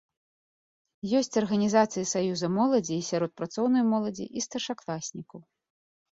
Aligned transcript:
Ёсць 1.17 1.35
арганізацыі 1.41 2.07
саюза 2.13 2.47
моладзі 2.57 2.95
і 3.01 3.03
сярод 3.09 3.31
працоўнай 3.41 3.83
моладзі 3.91 4.25
і 4.41 4.43
старшакласнікаў. 4.47 5.39